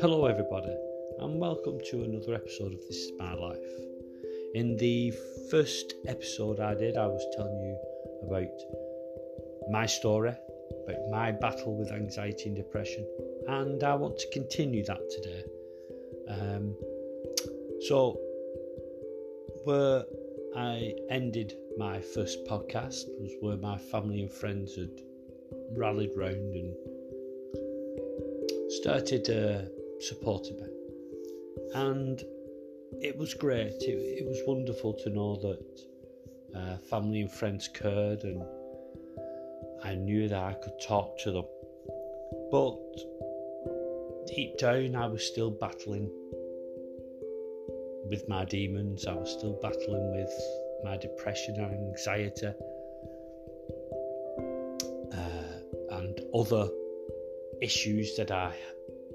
Hello, 0.00 0.26
everybody, 0.26 0.72
and 1.18 1.40
welcome 1.40 1.80
to 1.90 2.04
another 2.04 2.34
episode 2.34 2.74
of 2.74 2.78
This 2.86 2.96
Is 2.96 3.12
My 3.18 3.34
Life. 3.34 3.58
In 4.54 4.76
the 4.76 5.12
first 5.50 5.94
episode 6.06 6.60
I 6.60 6.76
did, 6.76 6.96
I 6.96 7.08
was 7.08 7.26
telling 7.34 7.58
you 7.60 7.76
about 8.22 8.46
my 9.72 9.86
story, 9.86 10.32
about 10.84 11.10
my 11.10 11.32
battle 11.32 11.76
with 11.76 11.90
anxiety 11.90 12.44
and 12.50 12.56
depression, 12.56 13.04
and 13.48 13.82
I 13.82 13.96
want 13.96 14.16
to 14.18 14.28
continue 14.30 14.84
that 14.84 15.10
today. 15.10 15.42
Um, 16.28 16.76
so, 17.88 18.16
where 19.64 20.04
I 20.54 20.94
ended 21.08 21.54
my 21.76 22.00
first 22.00 22.44
podcast 22.44 23.06
was 23.18 23.32
where 23.40 23.56
my 23.56 23.76
family 23.76 24.20
and 24.20 24.32
friends 24.32 24.76
had 24.76 24.90
rallied 25.72 26.10
round 26.16 26.54
and 26.54 26.74
started 28.70 29.28
uh, 29.30 29.62
supporting 30.00 30.56
me. 30.56 30.68
And 31.74 32.22
it 33.00 33.16
was 33.16 33.34
great. 33.34 33.82
It, 33.82 34.22
it 34.22 34.26
was 34.26 34.40
wonderful 34.46 34.94
to 34.94 35.10
know 35.10 35.36
that 35.36 36.58
uh, 36.58 36.76
family 36.78 37.20
and 37.20 37.30
friends 37.30 37.68
cared, 37.68 38.24
and 38.24 38.42
I 39.84 39.94
knew 39.94 40.28
that 40.28 40.42
I 40.42 40.54
could 40.54 40.80
talk 40.80 41.18
to 41.20 41.32
them. 41.32 41.44
But 42.50 42.78
deep 44.26 44.58
down, 44.58 44.96
I 44.96 45.06
was 45.06 45.24
still 45.24 45.50
battling 45.50 46.10
with 48.08 48.28
my 48.28 48.44
demons. 48.44 49.06
I 49.06 49.14
was 49.14 49.30
still 49.30 49.58
battling 49.62 50.16
with 50.16 50.32
my 50.84 50.96
depression 50.96 51.56
and 51.56 51.74
anxiety 51.74 52.52
other 56.40 56.68
issues 57.60 58.16
that 58.16 58.30
I 58.30 58.54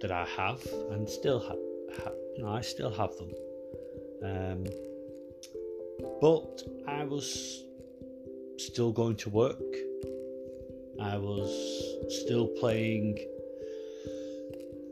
that 0.01 0.11
I 0.11 0.25
have 0.37 0.61
and 0.91 1.09
still 1.09 1.39
have. 1.39 1.57
Ha- 2.03 2.57
I 2.57 2.61
still 2.61 2.91
have 2.91 3.15
them. 3.15 3.31
Um, 4.23 4.65
but 6.21 6.61
I 6.87 7.05
was 7.05 7.63
still 8.57 8.91
going 8.91 9.15
to 9.17 9.29
work. 9.29 9.71
I 11.01 11.17
was 11.17 11.49
still 12.09 12.47
playing 12.59 13.17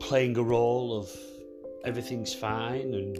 playing 0.00 0.36
a 0.36 0.42
role 0.42 0.98
of 0.98 1.10
everything's 1.84 2.34
fine 2.34 2.92
and 2.94 3.18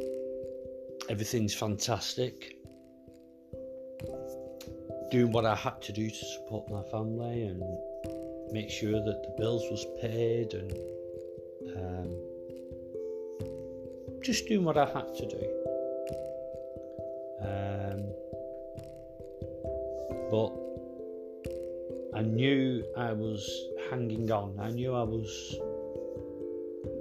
everything's 1.08 1.54
fantastic. 1.54 2.56
Doing 5.10 5.32
what 5.32 5.46
I 5.46 5.54
had 5.54 5.80
to 5.82 5.92
do 5.92 6.08
to 6.10 6.24
support 6.36 6.70
my 6.70 6.82
family 6.90 7.42
and 7.44 7.62
make 8.54 8.70
sure 8.70 8.92
that 8.92 9.20
the 9.24 9.34
bills 9.36 9.64
was 9.68 9.84
paid 10.00 10.54
and 10.54 10.72
um, 11.76 12.10
just 14.22 14.46
doing 14.46 14.64
what 14.64 14.78
I 14.78 14.86
had 14.86 15.12
to 15.20 15.26
do. 15.26 15.42
Um, 17.50 18.00
but 20.30 20.52
I 22.16 22.22
knew 22.22 22.84
I 22.96 23.12
was 23.12 23.42
hanging 23.90 24.30
on. 24.30 24.56
I 24.60 24.70
knew 24.70 24.94
I 24.94 25.02
was. 25.02 25.28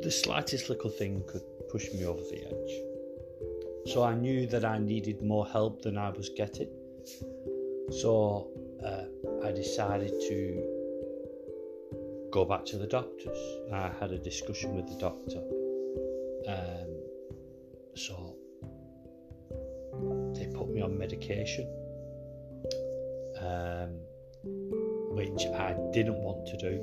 The 0.01 0.09
slightest 0.09 0.69
little 0.69 0.89
thing 0.89 1.23
could 1.27 1.43
push 1.69 1.93
me 1.93 2.03
over 2.03 2.19
the 2.31 2.41
edge. 2.51 3.93
So 3.93 4.03
I 4.03 4.15
knew 4.15 4.47
that 4.47 4.65
I 4.65 4.79
needed 4.79 5.21
more 5.21 5.45
help 5.45 5.83
than 5.83 5.99
I 5.99 6.09
was 6.09 6.29
getting. 6.29 6.71
So 8.01 8.49
uh, 8.83 9.45
I 9.47 9.51
decided 9.51 10.13
to 10.29 10.72
go 12.33 12.43
back 12.43 12.65
to 12.65 12.77
the 12.77 12.87
doctors. 12.87 13.37
I 13.71 13.91
had 13.99 14.11
a 14.11 14.17
discussion 14.17 14.75
with 14.75 14.87
the 14.87 14.97
doctor. 14.97 15.37
Um, 16.47 16.89
so 17.95 18.35
they 20.33 20.47
put 20.47 20.67
me 20.69 20.81
on 20.81 20.97
medication, 20.97 21.67
um, 23.39 23.99
which 25.15 25.45
I 25.45 25.75
didn't 25.93 26.17
want 26.23 26.47
to 26.47 26.57
do, 26.57 26.79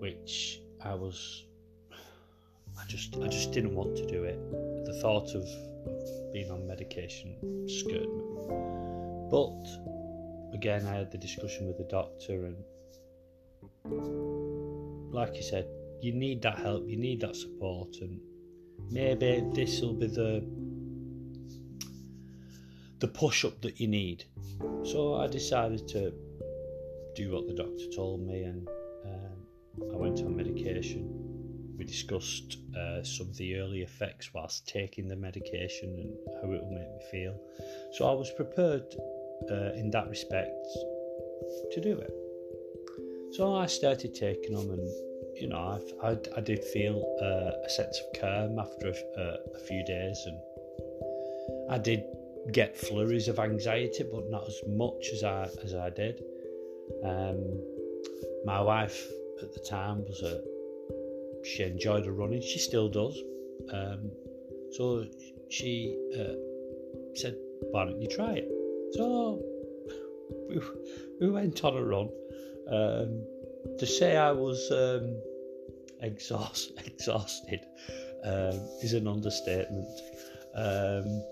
which 0.00 0.60
I 0.82 0.94
was. 0.94 1.46
I 2.76 2.84
just, 2.88 3.16
I 3.18 3.28
just 3.28 3.52
didn't 3.52 3.76
want 3.76 3.96
to 3.96 4.06
do 4.06 4.24
it. 4.24 4.40
The 4.86 4.98
thought 5.00 5.32
of, 5.36 5.46
being 6.32 6.50
on 6.50 6.66
medication 6.66 7.36
scared 7.68 8.08
me. 8.08 8.24
But 9.30 10.52
again, 10.52 10.84
I 10.88 10.96
had 10.96 11.12
the 11.12 11.18
discussion 11.18 11.68
with 11.68 11.78
the 11.78 11.84
doctor, 11.84 12.46
and 12.46 12.56
like 15.14 15.36
I 15.36 15.40
said, 15.40 15.66
you 16.02 16.12
need 16.12 16.42
that 16.42 16.58
help, 16.58 16.88
you 16.88 16.96
need 16.96 17.20
that 17.20 17.36
support, 17.36 17.96
and 18.00 18.20
maybe 18.90 19.44
this 19.54 19.80
will 19.80 19.94
be 19.94 20.08
the 20.08 20.44
the 22.98 23.08
push 23.08 23.44
up 23.44 23.60
that 23.62 23.80
you 23.80 23.88
need. 23.88 24.24
So 24.84 25.14
I 25.16 25.26
decided 25.26 25.86
to 25.88 26.12
do 27.14 27.32
what 27.32 27.46
the 27.46 27.54
doctor 27.54 27.86
told 27.94 28.26
me, 28.26 28.42
and 28.42 28.68
um, 29.06 29.92
I 29.92 29.96
went 29.96 30.20
on 30.20 30.36
medication. 30.36 31.10
We 31.78 31.84
discussed 31.84 32.58
uh, 32.76 33.02
some 33.02 33.28
of 33.28 33.36
the 33.36 33.56
early 33.56 33.82
effects 33.82 34.32
whilst 34.32 34.68
taking 34.68 35.08
the 35.08 35.16
medication 35.16 35.88
and 35.98 36.14
how 36.40 36.52
it 36.52 36.62
will 36.62 36.70
make 36.70 36.88
me 36.88 37.00
feel. 37.10 37.40
So 37.92 38.08
I 38.08 38.12
was 38.12 38.30
prepared 38.30 38.94
uh, 39.50 39.72
in 39.74 39.90
that 39.90 40.08
respect 40.08 40.66
to 41.72 41.80
do 41.80 41.98
it. 41.98 42.23
So 43.34 43.56
I 43.56 43.66
started 43.66 44.14
taking 44.14 44.54
them, 44.54 44.70
and 44.70 44.88
you 45.34 45.48
know, 45.48 45.80
I, 46.02 46.10
I, 46.10 46.16
I 46.36 46.40
did 46.40 46.62
feel 46.62 47.02
uh, 47.20 47.66
a 47.66 47.68
sense 47.68 47.98
of 47.98 48.20
calm 48.20 48.60
after 48.60 48.88
a, 48.88 49.20
uh, 49.20 49.36
a, 49.56 49.58
few 49.58 49.84
days, 49.84 50.24
and 50.26 50.38
I 51.68 51.78
did 51.78 52.04
get 52.52 52.76
flurries 52.76 53.26
of 53.26 53.40
anxiety, 53.40 54.04
but 54.04 54.30
not 54.30 54.46
as 54.46 54.60
much 54.68 55.08
as 55.12 55.24
I 55.24 55.48
as 55.64 55.74
I 55.74 55.90
did. 55.90 56.22
Um, 57.04 57.60
my 58.44 58.60
wife 58.60 59.10
at 59.42 59.52
the 59.52 59.60
time 59.68 60.04
was 60.04 60.22
a 60.22 60.40
she 61.44 61.64
enjoyed 61.64 62.06
her 62.06 62.12
running. 62.12 62.40
She 62.40 62.60
still 62.60 62.88
does. 62.88 63.18
Um, 63.72 64.12
so 64.70 65.06
she 65.50 65.98
uh, 66.16 66.34
said, 67.16 67.36
"Why 67.72 67.86
don't 67.86 68.00
you 68.00 68.08
try 68.08 68.34
it?" 68.34 68.48
So 68.92 69.42
we, 70.48 70.60
we 71.20 71.30
went 71.30 71.64
on 71.64 71.76
a 71.76 71.82
run. 71.82 72.10
Um, 72.70 73.26
to 73.78 73.86
say 73.86 74.16
I 74.16 74.32
was 74.32 74.70
um, 74.70 75.16
exhaust, 76.00 76.72
exhausted 76.86 77.60
um, 78.24 78.60
is 78.82 78.92
an 78.94 79.06
understatement. 79.06 79.88
Um, 80.54 81.22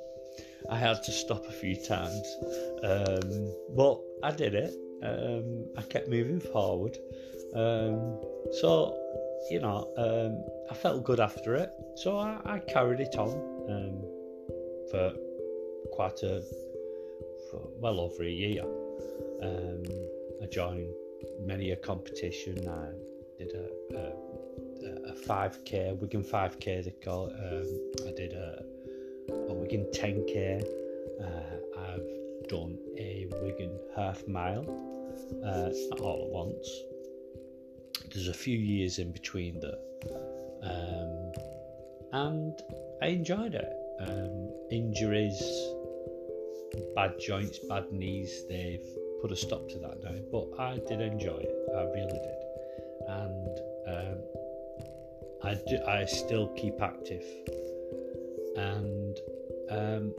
I 0.71 0.79
had 0.79 1.03
to 1.03 1.13
stop 1.13 1.45
a 1.47 1.53
few 1.53 1.77
times, 1.77 2.37
um, 2.85 3.55
but 3.77 4.01
I 4.23 4.31
did 4.31 4.55
it. 4.55 4.75
I 5.77 5.83
kept 5.83 6.09
moving 6.09 6.41
forward. 6.41 6.97
So, 7.53 8.97
you 9.51 9.61
know, 9.61 9.89
I 10.71 10.75
felt 10.75 11.05
good 11.05 11.19
after 11.21 11.55
it. 11.57 11.71
So 11.97 12.19
I, 12.19 12.39
I 12.45 12.59
carried 12.61 13.01
it 13.01 13.17
on 13.17 13.31
for 14.91 15.13
quite 15.93 16.23
a, 16.23 16.43
for 17.51 17.69
well 17.81 18.01
over 18.01 18.23
a 18.23 18.31
year. 18.31 18.63
I 19.43 20.47
joined 20.47 20.93
many 21.41 21.71
a 21.71 21.77
competition. 21.77 22.69
I 22.69 22.91
did 23.39 23.53
a, 23.55 23.97
a, 23.97 25.13
a 25.13 25.15
5k, 25.15 25.99
Wigan 25.99 26.23
5k 26.23 26.85
they 26.85 26.95
call 27.05 27.27
it. 27.27 27.35
Um, 27.35 28.09
I 28.09 28.13
did 28.13 28.33
a, 28.33 28.63
a 29.49 29.55
Wigan 29.55 29.87
10k. 29.95 30.65
Uh, 31.21 31.81
I've 31.81 32.49
done 32.49 32.79
a 32.99 33.27
Wigan 33.43 33.79
half 33.97 34.27
mile. 34.27 34.65
Uh, 35.45 35.69
it's 35.71 35.89
not 35.91 36.01
all 36.01 36.25
at 36.25 36.31
once. 36.31 36.69
There's 38.13 38.29
a 38.29 38.35
few 38.35 38.59
years 38.59 38.99
in 38.99 39.13
between 39.13 39.61
there. 39.61 39.79
Um, 40.63 41.33
and 42.13 42.63
I 43.03 43.07
enjoyed 43.07 43.55
it. 43.55 43.73
Um, 44.01 44.51
injuries, 44.71 45.41
bad 46.95 47.19
joints, 47.21 47.59
bad 47.69 47.91
knees, 47.93 48.45
they've 48.49 48.85
put 49.23 49.31
a 49.33 49.37
stop 49.37 49.69
to 49.69 49.79
that 49.79 50.03
now. 50.03 50.15
But 50.31 50.61
I 50.61 50.79
did 50.89 51.01
enjoy 51.01 51.39
it. 51.39 51.55
I 51.75 51.85
really 51.85 52.21
did, 52.29 52.43
and 53.09 53.61
um, 53.87 54.19
I 55.45 55.55
do, 55.55 55.79
I 55.87 56.05
still 56.05 56.49
keep 56.49 56.83
active, 56.83 57.25
and 58.57 59.17
um, 59.71 60.15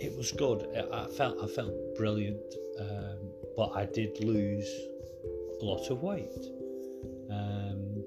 it 0.00 0.16
was 0.16 0.32
good. 0.32 0.66
I 0.92 1.06
felt 1.06 1.38
I 1.42 1.46
felt 1.46 1.72
brilliant, 1.96 2.54
um, 2.80 3.18
but 3.56 3.70
I 3.74 3.86
did 3.86 4.22
lose 4.22 4.68
a 5.60 5.64
lot 5.64 5.88
of 5.90 6.02
weight. 6.02 6.44
Um, 7.30 8.04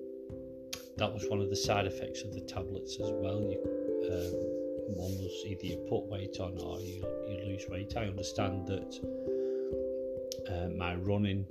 that 0.97 1.11
was 1.11 1.25
one 1.29 1.41
of 1.41 1.49
the 1.49 1.55
side 1.55 1.85
effects 1.85 2.21
of 2.21 2.33
the 2.33 2.41
tablets 2.41 2.95
as 2.95 3.09
well. 3.11 3.41
You, 3.41 3.59
um, 4.11 4.55
one 4.95 5.17
was 5.17 5.43
either 5.45 5.65
you 5.65 5.77
put 5.89 6.05
weight 6.05 6.39
on 6.39 6.57
or 6.59 6.79
you, 6.79 7.03
you 7.27 7.45
lose 7.47 7.65
weight. 7.69 7.93
I 7.97 8.05
understand 8.05 8.67
that 8.67 9.34
uh, 10.49 10.69
my 10.77 10.95
running 10.95 11.45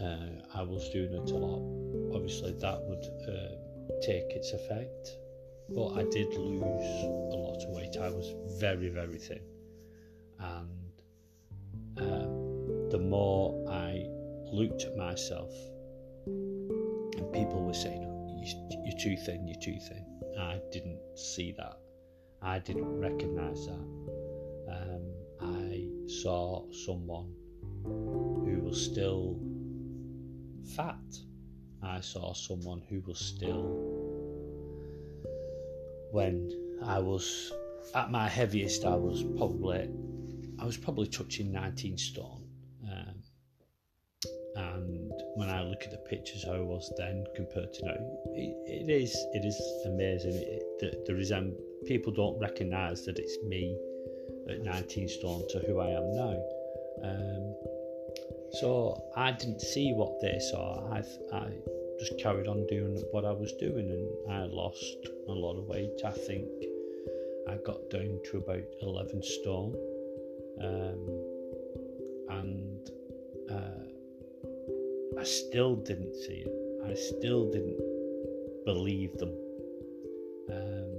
uh, 0.00 0.42
I 0.54 0.62
was 0.62 0.88
doing 0.90 1.12
it 1.12 1.30
a 1.30 1.36
lot, 1.36 2.14
obviously 2.14 2.52
that 2.52 2.80
would 2.82 3.04
uh, 3.28 4.00
take 4.02 4.30
its 4.30 4.52
effect. 4.52 5.10
But 5.70 5.92
I 5.94 6.02
did 6.04 6.28
lose 6.34 7.04
a 7.32 7.36
lot 7.36 7.62
of 7.62 7.70
weight. 7.70 7.96
I 8.00 8.10
was 8.10 8.34
very, 8.60 8.90
very 8.90 9.18
thin. 9.18 9.40
And 10.38 10.92
um, 11.98 12.90
the 12.90 12.98
more 12.98 13.64
I 13.70 14.04
looked 14.52 14.82
at 14.82 14.96
myself, 14.96 15.52
and 16.26 17.32
people 17.32 17.64
were 17.64 17.72
saying, 17.72 18.04
oh, 18.04 18.42
You're 18.84 18.98
too 18.98 19.16
thin, 19.24 19.46
you're 19.46 19.60
too 19.60 19.78
thin. 19.88 20.04
I 20.38 20.60
didn't 20.70 21.00
see 21.14 21.52
that. 21.52 21.78
I 22.42 22.58
didn't 22.58 23.00
recognize 23.00 23.66
that. 23.66 23.86
Um, 24.68 25.14
I 25.40 25.86
saw 26.06 26.70
someone 26.72 27.32
who 27.84 28.60
was 28.62 28.82
still 28.84 29.38
fat. 30.76 30.96
I 31.82 32.00
saw 32.00 32.32
someone 32.32 32.82
who 32.88 33.02
was 33.06 33.18
still, 33.18 33.64
when 36.10 36.50
I 36.82 36.98
was 36.98 37.52
at 37.94 38.10
my 38.10 38.28
heaviest, 38.28 38.84
I 38.84 38.96
was 38.96 39.22
probably, 39.36 39.88
I 40.58 40.64
was 40.64 40.76
probably 40.76 41.08
touching 41.08 41.52
19 41.52 41.98
stone. 41.98 42.42
Um, 42.90 43.22
and 44.56 45.12
when 45.34 45.50
I 45.50 45.62
look 45.62 45.82
at 45.82 45.90
the 45.90 45.98
pictures 45.98 46.44
I 46.48 46.58
was 46.60 46.92
then 46.96 47.24
compared 47.34 47.72
to 47.74 47.84
now, 47.86 47.94
it, 48.34 48.86
it 48.86 48.90
is, 48.90 49.14
it 49.32 49.44
is 49.44 49.60
amazing. 49.86 50.34
It, 50.34 50.62
the, 50.80 51.04
the 51.06 51.12
resem- 51.12 51.56
people 51.86 52.12
don't 52.12 52.38
recognise 52.38 53.04
that 53.04 53.18
it's 53.18 53.36
me 53.44 53.76
at 54.48 54.62
19 54.62 55.08
stone 55.08 55.44
to 55.50 55.58
who 55.60 55.80
I 55.80 55.88
am 55.88 56.14
now. 56.14 56.42
Um, 57.02 57.54
so 58.60 59.02
I 59.16 59.32
didn't 59.32 59.60
see 59.60 59.92
what 59.92 60.20
they 60.20 60.38
saw. 60.38 60.92
I, 60.92 61.02
I 61.34 61.50
just 61.98 62.18
carried 62.18 62.46
on 62.46 62.66
doing 62.66 63.02
what 63.10 63.24
I 63.24 63.32
was 63.32 63.52
doing 63.54 63.90
and 63.90 64.32
I 64.32 64.44
lost 64.44 65.08
a 65.28 65.32
lot 65.32 65.58
of 65.58 65.64
weight. 65.64 66.00
I 66.04 66.10
think 66.10 66.48
I 67.48 67.56
got 67.64 67.90
down 67.90 68.20
to 68.30 68.38
about 68.38 68.64
11 68.82 69.22
stone. 69.22 69.74
Um, 70.60 71.34
and 72.30 72.90
uh, 73.50 75.20
I 75.20 75.24
still 75.24 75.76
didn't 75.76 76.14
see 76.14 76.44
it. 76.46 76.52
I 76.86 76.94
still 76.94 77.50
didn't 77.50 77.80
believe 78.64 79.16
them. 79.18 79.34
Um, 80.50 80.94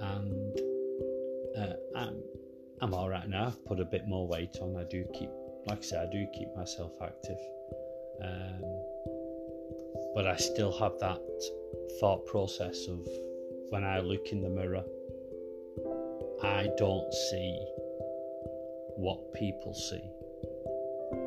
and 0.00 0.60
uh, 1.58 1.74
I'm, 1.96 2.22
I'm 2.80 2.94
all 2.94 3.08
right 3.08 3.28
now. 3.28 3.46
I've 3.46 3.64
put 3.64 3.80
a 3.80 3.84
bit 3.84 4.06
more 4.06 4.26
weight 4.28 4.56
on. 4.60 4.76
I 4.76 4.84
do 4.84 5.04
keep 5.14 5.30
like 5.66 5.78
I 5.78 5.82
said, 5.82 6.08
I 6.08 6.12
do 6.12 6.26
keep 6.32 6.54
myself 6.56 6.92
active. 7.02 7.38
Um, 8.22 8.62
but 10.14 10.26
I 10.26 10.36
still 10.36 10.76
have 10.78 10.98
that 11.00 11.20
thought 12.00 12.24
process 12.26 12.86
of 12.88 13.06
when 13.70 13.84
I 13.84 14.00
look 14.00 14.28
in 14.28 14.40
the 14.40 14.48
mirror, 14.48 14.84
I 16.42 16.68
don't 16.78 17.12
see 17.12 17.58
what 18.96 19.34
people 19.34 19.74
see. 19.74 20.02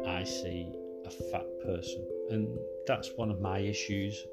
I 0.08 0.24
see 0.24 0.74
a 1.06 1.10
fat 1.32 1.46
person. 1.64 2.08
And 2.30 2.58
that's 2.88 3.12
one 3.16 3.30
of 3.30 3.42
my 3.42 3.60
issues, 3.60 4.26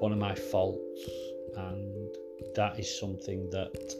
one 0.00 0.12
of 0.12 0.18
my 0.18 0.34
faults, 0.34 1.02
and 1.56 2.14
that 2.54 2.78
is 2.78 2.98
something 2.98 3.50
that 3.50 3.94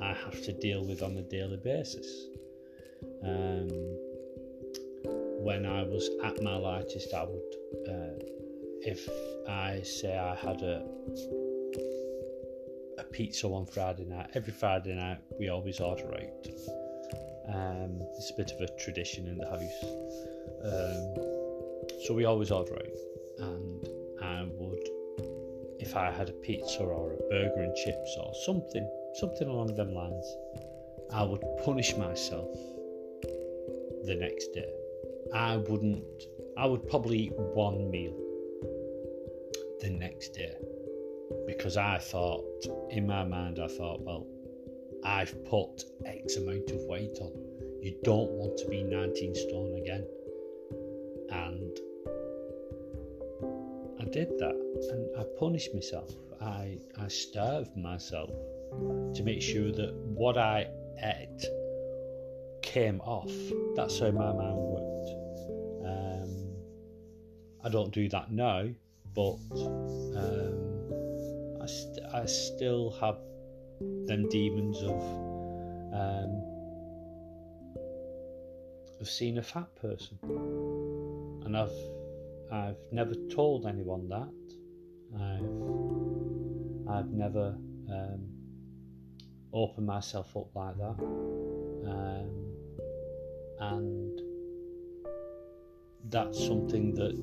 I 0.00 0.12
have 0.12 0.42
to 0.42 0.52
deal 0.52 0.84
with 0.84 1.02
on 1.02 1.16
a 1.16 1.22
daily 1.22 1.58
basis. 1.58 2.28
Um, 3.22 3.68
when 5.44 5.66
I 5.66 5.82
was 5.82 6.08
at 6.24 6.42
my 6.42 6.56
lightest, 6.56 7.12
I 7.12 7.24
would, 7.24 7.54
uh, 7.86 8.24
if 8.80 9.08
I 9.48 9.82
say 9.82 10.16
I 10.16 10.34
had 10.34 10.62
a 10.62 10.86
a 12.96 13.04
pizza 13.04 13.46
on 13.48 13.66
Friday 13.66 14.04
night, 14.04 14.30
every 14.34 14.52
Friday 14.52 14.94
night 14.94 15.18
we 15.38 15.48
always 15.48 15.80
order 15.80 16.06
out. 16.14 16.46
Um, 17.46 18.00
it's 18.16 18.30
a 18.30 18.34
bit 18.36 18.52
of 18.52 18.60
a 18.62 18.68
tradition 18.78 19.26
in 19.26 19.36
the 19.36 19.46
house, 19.46 19.84
um, 20.64 22.00
so 22.04 22.14
we 22.14 22.24
always 22.24 22.50
order 22.50 22.74
out, 22.74 22.98
and 23.40 23.88
I 24.22 24.46
would, 24.58 24.88
if 25.78 25.94
I 25.94 26.10
had 26.10 26.30
a 26.30 26.32
pizza 26.32 26.82
or 26.82 27.12
a 27.12 27.16
burger 27.28 27.62
and 27.62 27.76
chips 27.76 28.16
or 28.18 28.32
something, 28.46 28.88
something 29.16 29.48
along 29.48 29.74
them 29.74 29.92
lines, 29.92 30.26
I 31.12 31.22
would 31.22 31.42
punish 31.64 31.94
myself 31.96 32.56
the 34.04 34.14
next 34.14 34.52
day. 34.52 34.72
I 35.34 35.56
wouldn't, 35.56 36.04
I 36.56 36.66
would 36.66 36.88
probably 36.88 37.18
eat 37.18 37.32
one 37.36 37.90
meal 37.90 38.14
the 39.80 39.90
next 39.90 40.30
day 40.30 40.54
because 41.46 41.76
I 41.76 41.98
thought, 41.98 42.44
in 42.90 43.06
my 43.06 43.24
mind, 43.24 43.58
I 43.58 43.68
thought, 43.68 44.00
well, 44.02 44.26
I've 45.04 45.44
put 45.44 45.84
X 46.06 46.36
amount 46.36 46.70
of 46.70 46.82
weight 46.84 47.18
on. 47.20 47.32
You 47.82 47.96
don't 48.02 48.30
want 48.30 48.56
to 48.58 48.68
be 48.68 48.82
19 48.82 49.34
stone 49.34 49.74
again. 49.76 50.06
And 51.30 51.78
I 54.00 54.04
did 54.04 54.38
that 54.38 54.88
and 54.92 55.08
I 55.18 55.24
punished 55.38 55.74
myself. 55.74 56.10
I, 56.40 56.78
I 56.98 57.08
starved 57.08 57.76
myself 57.76 58.30
to 59.14 59.22
make 59.22 59.42
sure 59.42 59.72
that 59.72 59.94
what 59.94 60.38
I 60.38 60.66
ate 61.02 61.44
came 62.74 63.00
off. 63.02 63.30
That's 63.76 64.00
how 64.00 64.10
my 64.10 64.32
mind 64.32 64.56
worked. 64.56 65.10
Um, 65.86 66.56
I 67.64 67.68
don't 67.68 67.92
do 67.94 68.08
that 68.08 68.32
now, 68.32 68.66
but 69.14 69.38
um, 70.16 71.60
I, 71.62 71.66
st- 71.66 72.06
I 72.12 72.26
still 72.26 72.90
have 73.00 73.18
them 74.08 74.28
demons 74.28 74.82
of 74.82 75.00
um, 75.94 76.42
of 79.00 79.08
seeing 79.08 79.38
a 79.38 79.42
fat 79.42 79.72
person, 79.76 80.18
and 81.44 81.56
I've 81.56 81.70
I've 82.50 82.76
never 82.90 83.14
told 83.30 83.66
anyone 83.66 84.08
that. 84.08 84.32
I've 85.14 86.92
I've 86.92 87.10
never 87.12 87.54
um, 87.88 88.28
opened 89.52 89.86
myself 89.86 90.36
up 90.36 90.48
like 90.56 90.76
that. 90.78 90.98
Um, 91.86 92.53
and 93.60 94.20
that's 96.10 96.46
something 96.46 96.94
that 96.94 97.18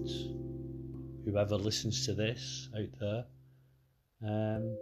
whoever 1.26 1.56
listens 1.56 2.06
to 2.06 2.14
this 2.14 2.69
out 2.78 3.00
there, 3.00 3.26
um, 4.23 4.76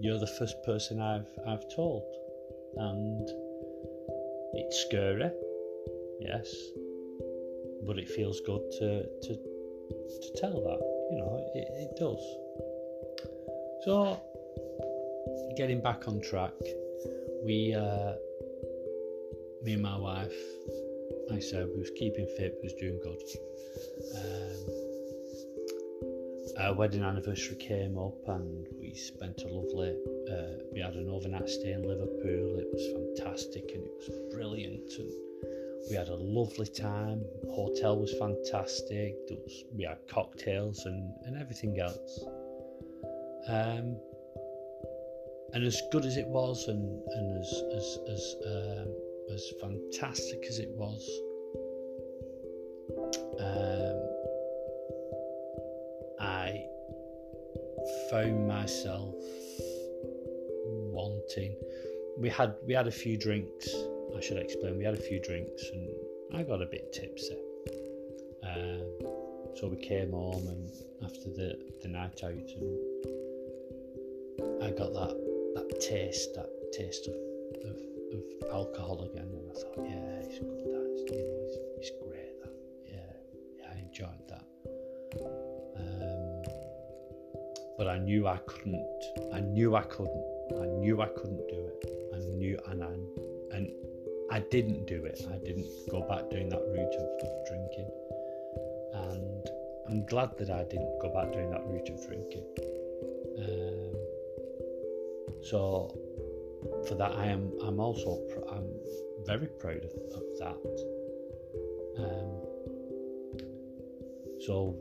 you're 0.00 0.18
the 0.18 0.34
first 0.38 0.56
person 0.64 1.00
I've 1.00 1.28
I've 1.46 1.64
told, 1.74 2.04
and 2.76 3.28
it's 4.54 4.78
scary, 4.82 5.30
yes, 6.20 6.54
but 7.86 7.98
it 7.98 8.08
feels 8.08 8.40
good 8.40 8.62
to 8.78 9.04
to 9.22 9.34
to 9.34 10.32
tell 10.36 10.62
that. 10.62 10.94
You 11.10 11.18
know, 11.18 11.50
it, 11.54 11.68
it 11.70 11.96
does. 11.98 12.22
So, 13.84 14.18
getting 15.58 15.82
back 15.82 16.08
on 16.08 16.22
track, 16.22 16.54
we, 17.44 17.74
uh, 17.74 18.14
me 19.62 19.74
and 19.74 19.82
my 19.82 19.98
wife, 19.98 20.32
like 21.28 21.38
I 21.38 21.42
said, 21.42 21.68
we 21.72 21.80
was 21.80 21.90
keeping 21.96 22.26
fit, 22.36 22.58
we 22.62 22.68
was 22.68 22.74
doing 22.74 23.00
good. 23.02 23.22
Um, 24.16 24.84
our 26.60 26.74
wedding 26.74 27.02
anniversary 27.02 27.56
came 27.56 27.98
up 27.98 28.28
and 28.28 28.66
we 28.78 28.94
spent 28.94 29.42
a 29.42 29.48
lovely, 29.48 29.96
uh, 30.30 30.62
we 30.72 30.80
had 30.80 30.94
an 30.94 31.08
overnight 31.08 31.48
stay 31.48 31.72
in 31.72 31.82
Liverpool. 31.82 32.58
It 32.58 32.68
was 32.72 33.16
fantastic 33.18 33.64
and 33.74 33.84
it 33.84 33.92
was 33.98 34.10
brilliant 34.32 34.92
and 34.98 35.12
we 35.90 35.96
had 35.96 36.08
a 36.08 36.14
lovely 36.16 36.66
time. 36.66 37.22
Hotel 37.52 37.98
was 37.98 38.12
fantastic. 38.18 39.16
Was, 39.30 39.64
we 39.76 39.84
had 39.84 39.98
cocktails 40.08 40.86
and, 40.86 41.12
and 41.26 41.36
everything 41.36 41.78
else. 41.78 42.24
Um, 43.48 43.96
and 45.52 45.64
as 45.64 45.80
good 45.92 46.04
as 46.04 46.16
it 46.16 46.26
was, 46.26 46.66
and, 46.68 47.02
and 47.06 47.38
as 47.38 47.62
as 47.76 47.98
as 48.08 48.36
um, 48.46 48.88
as 49.32 49.52
fantastic 49.60 50.44
as 50.48 50.58
it 50.58 50.70
was, 50.70 51.08
um, 53.40 54.00
I 56.20 56.64
found 58.10 58.46
myself 58.46 59.14
wanting. 60.66 61.56
We 62.18 62.28
had 62.28 62.54
we 62.66 62.74
had 62.74 62.86
a 62.86 62.92
few 62.92 63.16
drinks. 63.16 63.68
I 64.16 64.20
should 64.20 64.38
explain. 64.38 64.78
We 64.78 64.84
had 64.84 64.94
a 64.94 65.02
few 65.02 65.20
drinks, 65.20 65.62
and 65.72 65.88
I 66.34 66.42
got 66.42 66.62
a 66.62 66.66
bit 66.66 66.92
tipsy. 66.92 67.36
Um, 68.44 68.82
so 69.56 69.68
we 69.68 69.76
came 69.76 70.12
home, 70.12 70.46
and 70.48 70.70
after 71.04 71.30
the 71.30 71.58
the 71.82 71.88
night 71.88 72.22
out, 72.22 72.32
and 72.32 72.78
I 74.62 74.70
got 74.70 74.92
that 74.92 75.14
that 75.56 75.80
taste, 75.80 76.34
that 76.34 76.48
taste 76.72 77.08
of, 77.08 77.14
of, 77.70 77.76
of 78.14 78.50
alcohol 78.52 79.08
again, 79.10 79.28
and 79.32 79.50
I 79.50 79.54
thought, 79.54 79.78
yeah, 79.78 80.22
it's 80.22 80.38
good. 80.38 80.64
That 80.70 80.84
it's, 80.94 81.10
you 81.10 81.18
know, 81.18 81.74
it's 81.78 81.90
great. 82.02 82.40
That 82.40 82.52
yeah, 82.86 83.12
yeah, 83.58 83.68
I 83.72 83.78
enjoyed 83.78 84.24
that. 84.28 84.46
Um, 85.76 86.42
but 87.76 87.88
I 87.88 87.98
knew 87.98 88.26
I 88.26 88.38
couldn't. 88.46 88.86
I 89.32 89.40
knew 89.40 89.76
I 89.76 89.82
couldn't. 89.82 90.24
I 90.60 90.66
knew 90.66 91.00
I 91.02 91.08
couldn't 91.08 91.48
do 91.48 91.66
it. 91.66 91.84
I 92.14 92.18
knew, 92.36 92.58
and 92.68 92.82
I 92.84 92.94
and 93.56 93.70
I 94.30 94.40
didn't 94.40 94.86
do 94.86 95.04
it. 95.04 95.20
I 95.30 95.38
didn't 95.44 95.66
go 95.90 96.02
back 96.08 96.30
doing 96.30 96.48
that 96.48 96.60
route 96.60 96.94
of, 96.94 97.08
of 97.22 97.46
drinking, 97.46 97.90
and 98.94 99.50
I'm 99.88 100.06
glad 100.06 100.36
that 100.38 100.50
I 100.50 100.64
didn't 100.64 100.98
go 101.00 101.12
back 101.12 101.32
doing 101.32 101.50
that 101.50 101.64
route 101.66 101.88
of 101.88 102.06
drinking. 102.06 102.44
Um, 103.38 103.94
so 105.42 105.98
for 106.86 106.94
that, 106.96 107.12
I 107.12 107.26
am. 107.26 107.52
I'm 107.62 107.80
also. 107.80 108.16
Pr- 108.28 108.48
I'm 108.54 108.68
very 109.26 109.48
proud 109.58 109.84
of, 109.84 109.92
of 110.14 110.22
that. 110.38 110.56
Um, 111.98 112.44
so 114.40 114.76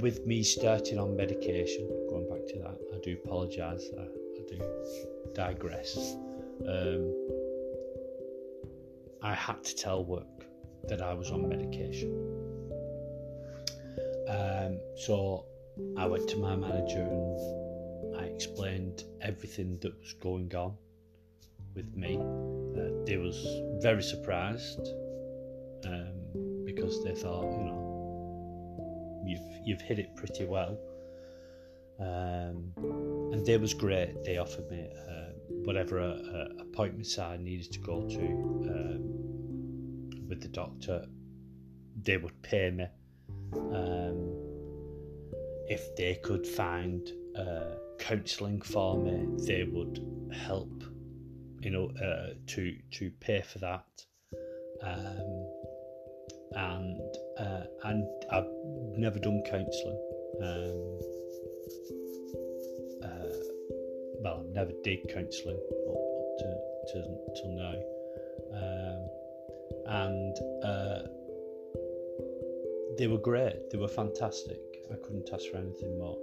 with 0.00 0.26
me 0.26 0.42
starting 0.42 0.98
on 0.98 1.16
medication, 1.16 1.88
going 2.10 2.28
back 2.28 2.46
to 2.48 2.58
that, 2.58 2.78
I 2.94 2.98
do 3.02 3.16
apologise. 3.24 3.88
I, 3.98 4.02
I, 4.02 4.42
do 4.46 4.58
digress. 5.34 6.16
Um, 6.68 7.12
I 9.22 9.32
had 9.32 9.64
to 9.64 9.74
tell 9.74 10.04
work 10.04 10.26
that 10.88 11.00
I 11.00 11.14
was 11.14 11.30
on 11.30 11.48
medication. 11.48 12.10
Um, 14.28 14.78
so 14.96 15.46
I 15.96 16.06
went 16.06 16.28
to 16.28 16.36
my 16.36 16.56
manager 16.56 17.00
and 17.00 17.63
I 18.16 18.24
explained 18.24 19.04
everything 19.20 19.78
that 19.80 19.98
was 20.00 20.12
going 20.14 20.54
on 20.54 20.76
with 21.74 21.94
me. 21.94 22.16
Uh, 22.16 23.04
they 23.04 23.16
was 23.16 23.46
very 23.82 24.02
surprised 24.02 24.88
um, 25.84 26.64
because 26.64 27.02
they 27.04 27.14
thought, 27.14 27.50
you 27.52 27.64
know, 27.64 29.22
you've 29.26 29.66
you've 29.66 29.80
hit 29.80 29.98
it 29.98 30.14
pretty 30.16 30.44
well. 30.44 30.78
Um, 32.00 32.72
and 33.32 33.46
they 33.46 33.56
was 33.56 33.72
great. 33.72 34.24
They 34.24 34.38
offered 34.38 34.70
me 34.70 34.88
uh, 35.08 35.32
whatever 35.64 36.00
uh, 36.00 36.14
uh, 36.14 36.48
appointments 36.60 37.18
I 37.18 37.36
needed 37.36 37.72
to 37.72 37.78
go 37.80 38.02
to 38.08 38.24
um, 38.74 40.10
with 40.28 40.40
the 40.40 40.48
doctor. 40.48 41.04
They 42.02 42.16
would 42.16 42.42
pay 42.42 42.70
me 42.70 42.86
um, 43.52 44.34
if 45.68 45.94
they 45.96 46.16
could 46.16 46.46
find 46.46 47.08
uh, 47.38 47.76
counselling 47.98 48.60
for 48.60 48.98
me. 49.02 49.26
They 49.46 49.64
would 49.64 50.00
help, 50.32 50.84
you 51.60 51.70
know, 51.70 51.90
uh, 52.02 52.34
to 52.48 52.76
to 52.92 53.10
pay 53.20 53.42
for 53.42 53.58
that. 53.60 53.86
Um, 54.82 55.48
and 56.56 57.00
uh, 57.38 57.64
and 57.84 58.06
I've 58.30 58.48
never 58.96 59.18
done 59.18 59.42
counselling. 59.44 60.00
Um, 60.42 61.00
uh, 63.02 63.36
well, 64.20 64.44
I've 64.46 64.54
never 64.54 64.72
did 64.82 65.08
counselling 65.12 65.56
up, 65.56 65.88
up 65.88 66.38
to, 66.38 66.46
to 66.92 66.98
till 67.36 67.52
now, 67.56 67.74
um, 68.54 69.08
and 69.86 70.36
uh, 70.64 71.02
they 72.98 73.08
were 73.08 73.18
great. 73.18 73.70
They 73.70 73.78
were 73.78 73.88
fantastic. 73.88 74.60
I 74.90 74.96
couldn't 75.02 75.28
ask 75.32 75.46
for 75.50 75.56
anything 75.56 75.98
more. 75.98 76.18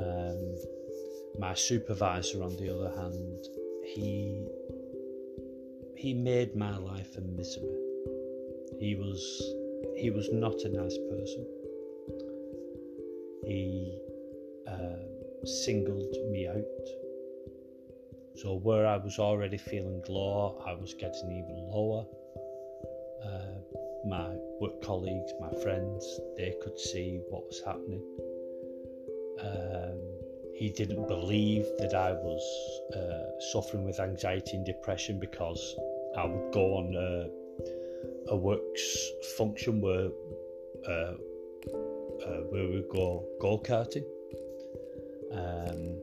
Um, 0.00 0.56
my 1.38 1.54
supervisor, 1.54 2.42
on 2.42 2.56
the 2.56 2.74
other 2.74 2.94
hand, 2.96 3.44
he 3.84 4.46
he 5.96 6.14
made 6.14 6.56
my 6.56 6.76
life 6.78 7.16
a 7.16 7.20
misery. 7.20 7.78
He 8.78 8.94
was 8.94 9.20
he 9.96 10.10
was 10.10 10.28
not 10.32 10.54
a 10.62 10.68
nice 10.68 10.98
person. 11.10 11.46
He 13.44 13.98
uh, 14.66 15.44
singled 15.44 16.16
me 16.30 16.48
out. 16.48 16.86
So 18.36 18.54
where 18.54 18.86
I 18.86 18.96
was 18.96 19.18
already 19.18 19.58
feeling 19.58 20.02
low, 20.08 20.62
I 20.66 20.72
was 20.72 20.94
getting 20.94 21.30
even 21.30 21.68
lower. 21.70 22.06
Uh, 23.24 23.60
my 24.06 24.28
work 24.60 24.82
colleagues, 24.82 25.32
my 25.40 25.52
friends, 25.62 26.20
they 26.36 26.54
could 26.62 26.78
see 26.78 27.20
what 27.28 27.44
was 27.44 27.60
happening. 27.66 28.02
Um, 29.42 29.98
he 30.54 30.68
didn't 30.68 31.08
believe 31.08 31.66
that 31.78 31.94
I 31.94 32.12
was 32.12 32.42
uh, 32.94 33.40
suffering 33.52 33.84
with 33.84 33.98
anxiety 33.98 34.56
and 34.56 34.66
depression 34.66 35.18
because 35.18 35.74
I 36.16 36.26
would 36.26 36.52
go 36.52 36.74
on 36.76 36.94
uh, 36.94 37.28
a 38.28 38.36
works 38.36 39.10
function 39.38 39.80
where 39.80 40.10
uh, 40.86 41.14
uh, 41.72 42.40
where 42.50 42.68
we 42.68 42.84
go 42.92 43.26
go 43.40 43.58
karting. 43.58 44.04
Um, 45.32 45.96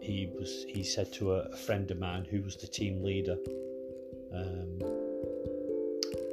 he 0.00 0.30
was 0.38 0.64
he 0.68 0.84
said 0.84 1.12
to 1.14 1.32
a, 1.32 1.38
a, 1.40 1.56
friend 1.56 1.90
of 1.90 1.98
mine 1.98 2.24
who 2.24 2.42
was 2.42 2.56
the 2.56 2.66
team 2.66 3.02
leader, 3.02 3.36
um, 4.32 4.78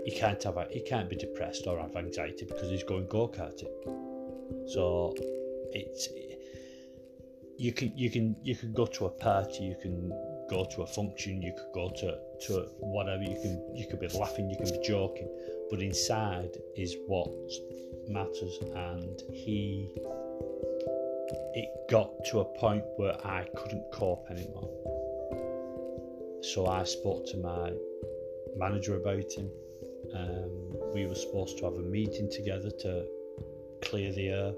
he 0.05 0.11
can't 0.11 0.41
have 0.43 0.57
he 0.69 0.81
can't 0.81 1.09
be 1.09 1.15
depressed 1.15 1.65
or 1.65 1.79
have 1.79 1.95
anxiety 1.95 2.45
because 2.45 2.69
he's 2.69 2.83
going 2.83 3.07
go 3.07 3.27
karting. 3.27 3.71
So 4.67 5.15
it's 5.73 6.09
you 7.57 7.73
can 7.73 7.91
you 7.97 8.09
can 8.09 8.35
you 8.41 8.55
can 8.55 8.73
go 8.73 8.85
to 8.85 9.05
a 9.05 9.09
party, 9.09 9.63
you 9.65 9.75
can 9.81 10.09
go 10.49 10.65
to 10.65 10.81
a 10.81 10.87
function, 10.87 11.41
you 11.41 11.53
could 11.53 11.73
go 11.73 11.89
to, 11.89 12.17
to 12.47 12.53
whatever, 12.79 13.21
you 13.21 13.39
can 13.41 13.75
you 13.75 13.85
could 13.87 13.99
be 13.99 14.07
laughing, 14.07 14.49
you 14.49 14.55
can 14.55 14.71
be 14.71 14.87
joking, 14.87 15.29
but 15.69 15.81
inside 15.81 16.57
is 16.75 16.95
what 17.07 17.29
matters 18.07 18.57
and 18.75 19.21
he 19.31 19.89
it 21.53 21.69
got 21.89 22.11
to 22.25 22.39
a 22.39 22.45
point 22.45 22.83
where 22.95 23.15
I 23.25 23.45
couldn't 23.55 23.83
cope 23.91 24.25
anymore. 24.31 24.69
So 26.41 26.67
I 26.67 26.83
spoke 26.85 27.27
to 27.27 27.37
my 27.37 27.73
manager 28.57 28.95
about 28.95 29.31
him. 29.31 29.49
Um, 30.15 30.93
we 30.93 31.05
were 31.05 31.15
supposed 31.15 31.57
to 31.59 31.65
have 31.65 31.73
a 31.73 31.81
meeting 31.81 32.31
together 32.31 32.71
to 32.71 33.05
clear 33.83 34.11
the 34.11 34.29
air. 34.29 34.51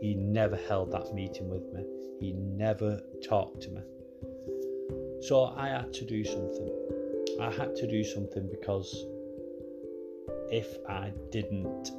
He 0.00 0.14
never 0.14 0.56
held 0.56 0.92
that 0.92 1.14
meeting 1.14 1.48
with 1.48 1.64
me. 1.72 1.84
He 2.20 2.32
never 2.32 3.00
talked 3.28 3.62
to 3.62 3.70
me. 3.70 3.80
So 5.22 5.46
I 5.56 5.68
had 5.68 5.92
to 5.94 6.04
do 6.04 6.24
something. 6.24 6.70
I 7.40 7.50
had 7.50 7.74
to 7.76 7.86
do 7.86 8.04
something 8.04 8.48
because 8.50 9.06
if 10.50 10.76
I 10.88 11.12
didn't, 11.30 11.90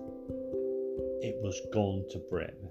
it 1.21 1.35
was 1.41 1.59
going 1.73 2.05
to 2.11 2.19
break 2.29 2.61
me. 2.63 2.69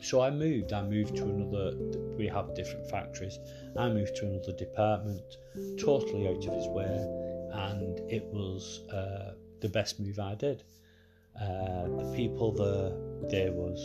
So 0.00 0.22
I 0.22 0.30
moved. 0.30 0.72
I 0.72 0.82
moved 0.82 1.16
to 1.16 1.24
another. 1.24 1.76
We 2.16 2.26
have 2.28 2.54
different 2.54 2.88
factories. 2.90 3.38
I 3.76 3.88
moved 3.88 4.16
to 4.16 4.26
another 4.26 4.52
department, 4.52 5.22
totally 5.78 6.28
out 6.28 6.46
of 6.46 6.54
his 6.54 6.68
way, 6.68 6.96
and 7.52 7.98
it 8.10 8.24
was 8.32 8.80
uh, 8.92 9.34
the 9.60 9.68
best 9.68 10.00
move 10.00 10.18
I 10.18 10.34
did. 10.34 10.62
Uh, 11.40 11.88
the 12.02 12.12
people 12.16 12.52
there, 12.52 13.30
there 13.30 13.52
was. 13.52 13.80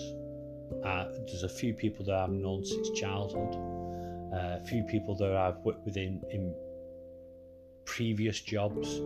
Uh, 0.83 1.05
there's 1.27 1.43
a 1.43 1.50
few 1.50 1.74
people 1.74 2.03
that 2.05 2.15
I've 2.15 2.31
known 2.31 2.65
since 2.65 2.89
childhood 2.91 3.55
a 4.33 4.60
few 4.60 4.83
people 4.83 5.15
that 5.15 5.36
I've 5.36 5.57
worked 5.60 5.86
with 5.86 5.98
in, 5.98 6.22
in 6.31 6.53
previous 7.86 8.39
jobs, 8.41 9.00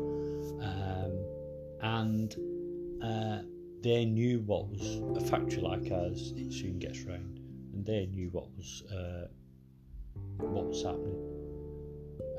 um, 0.61 1.11
and 1.81 2.35
uh, 3.03 3.39
they 3.81 4.05
knew 4.05 4.39
what 4.45 4.69
was 4.69 5.01
a 5.21 5.27
factory 5.27 5.61
like 5.61 5.91
ours. 5.91 6.33
It 6.35 6.53
soon 6.53 6.79
gets 6.79 7.01
round, 7.01 7.39
and 7.73 7.85
they 7.85 8.05
knew 8.07 8.29
what 8.31 8.47
was 8.55 8.83
uh, 8.91 9.27
what 10.37 10.65
was 10.65 10.83
happening. 10.83 11.17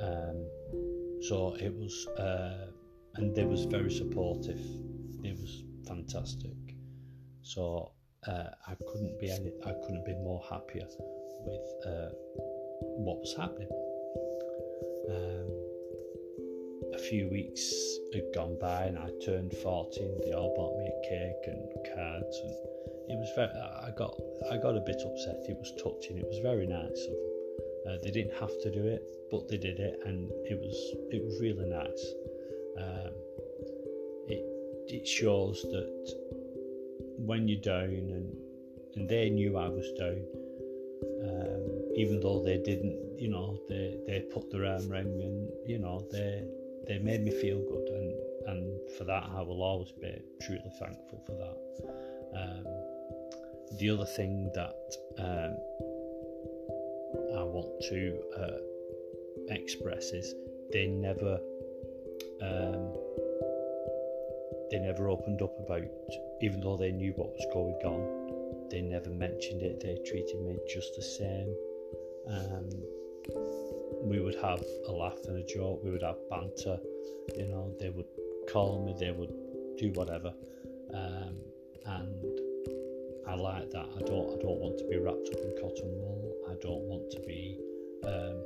Um, 0.00 1.22
so 1.22 1.56
it 1.60 1.74
was, 1.74 2.06
uh, 2.18 2.70
and 3.16 3.34
they 3.34 3.44
was 3.44 3.64
very 3.64 3.90
supportive. 3.90 4.60
It 5.24 5.38
was 5.38 5.64
fantastic. 5.88 6.76
So 7.42 7.92
uh, 8.26 8.50
I 8.66 8.74
couldn't 8.92 9.18
be 9.18 9.30
any, 9.30 9.52
I 9.64 9.72
couldn't 9.72 10.04
be 10.04 10.14
more 10.14 10.42
happier 10.50 10.86
with 11.46 11.86
uh, 11.86 12.10
what 13.00 13.18
was 13.18 13.34
happening. 13.36 13.68
Um, 15.08 15.48
a 16.94 16.98
few 16.98 17.28
weeks 17.30 17.62
had 18.12 18.24
gone 18.34 18.58
by 18.60 18.84
and 18.84 18.98
I 18.98 19.08
turned 19.24 19.52
14. 19.62 20.20
They 20.24 20.32
all 20.32 20.54
bought 20.56 20.76
me 20.78 20.86
a 20.86 21.00
cake 21.08 21.44
and 21.46 21.68
cards, 21.94 22.36
and 22.42 22.52
it 23.08 23.18
was 23.18 23.30
very. 23.34 23.48
I 23.48 23.90
got 23.96 24.14
I 24.52 24.56
got 24.58 24.76
a 24.76 24.80
bit 24.80 25.00
upset. 25.00 25.36
It 25.48 25.56
was 25.56 25.72
touching. 25.82 26.18
It 26.18 26.26
was 26.26 26.38
very 26.42 26.66
nice 26.66 27.00
of 27.06 27.16
them. 27.16 27.38
Uh, 27.88 27.96
they 28.02 28.10
didn't 28.10 28.34
have 28.38 28.52
to 28.62 28.70
do 28.70 28.84
it, 28.84 29.02
but 29.30 29.48
they 29.48 29.56
did 29.56 29.78
it, 29.78 30.00
and 30.04 30.30
it 30.44 30.58
was 30.58 30.76
it 31.10 31.24
was 31.24 31.40
really 31.40 31.68
nice. 31.68 32.04
Um, 32.76 33.12
it 34.88 35.06
shows 35.06 35.62
that 35.62 36.14
when 37.18 37.48
you're 37.48 37.60
down 37.60 37.84
and 37.84 38.36
and 38.96 39.08
they 39.08 39.30
knew 39.30 39.56
I 39.56 39.68
was 39.68 39.90
down. 39.98 40.24
Um, 41.22 41.92
even 41.94 42.20
though 42.20 42.42
they 42.42 42.58
didn't, 42.58 42.98
you 43.18 43.28
know, 43.28 43.58
they, 43.68 43.98
they 44.06 44.20
put 44.20 44.50
their 44.50 44.66
arm 44.66 44.90
around 44.90 45.16
me 45.16 45.24
and, 45.24 45.48
you 45.66 45.78
know, 45.78 46.06
they 46.10 46.44
they 46.86 46.98
made 46.98 47.22
me 47.22 47.30
feel 47.30 47.58
good 47.58 47.88
and 47.88 48.14
and 48.48 48.90
for 48.96 49.04
that, 49.04 49.28
I 49.34 49.42
will 49.42 49.62
always 49.62 49.92
be 49.92 50.22
truly 50.42 50.70
thankful 50.78 51.22
for 51.26 51.32
that. 51.32 51.56
Um, 52.40 52.66
the 53.78 53.90
other 53.90 54.06
thing 54.06 54.50
that 54.54 54.96
um, 55.18 55.56
I 57.36 57.42
want 57.42 57.68
to 57.90 58.20
uh, 58.40 59.54
express 59.54 60.12
is 60.12 60.34
they 60.72 60.86
never 60.86 61.38
um, 62.40 62.94
they 64.70 64.78
never 64.78 65.08
opened 65.08 65.42
up 65.42 65.54
about 65.64 65.82
even 66.42 66.60
though 66.60 66.76
they 66.76 66.92
knew 66.92 67.12
what 67.16 67.28
was 67.28 67.46
going 67.52 67.74
on 67.84 68.18
they 68.70 68.80
never 68.80 69.10
mentioned 69.10 69.62
it 69.62 69.80
they 69.80 69.98
treated 70.06 70.40
me 70.42 70.58
just 70.68 70.94
the 70.96 71.02
same. 71.02 71.54
Um, 72.28 72.68
we 74.02 74.20
would 74.20 74.36
have 74.36 74.62
a 74.86 74.92
laugh 74.92 75.18
and 75.26 75.38
a 75.38 75.46
joke 75.46 75.82
we 75.82 75.90
would 75.90 76.02
have 76.02 76.16
banter 76.30 76.78
you 77.36 77.46
know 77.48 77.74
they 77.80 77.90
would 77.90 78.06
call 78.50 78.84
me 78.84 78.94
they 78.98 79.10
would 79.10 79.32
do 79.78 79.90
whatever. 79.92 80.32
Um, 80.92 81.36
and 81.86 82.40
I 83.26 83.34
like 83.34 83.70
that 83.70 83.86
I 83.96 84.00
don't 84.00 84.34
I 84.34 84.42
don't 84.42 84.60
want 84.60 84.78
to 84.78 84.84
be 84.88 84.98
wrapped 84.98 85.28
up 85.32 85.40
in 85.40 85.54
cotton 85.60 85.90
wool 85.92 86.34
I 86.50 86.54
don't 86.60 86.82
want 86.82 87.10
to 87.12 87.20
be 87.20 87.58
um, 88.04 88.36